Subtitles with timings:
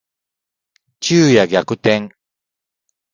[0.99, 2.09] 昼夜逆転